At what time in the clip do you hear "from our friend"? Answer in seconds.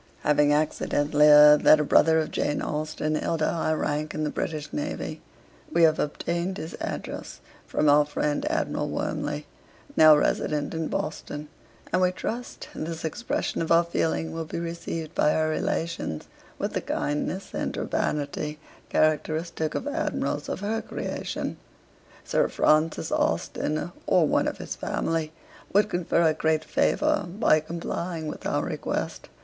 7.67-8.43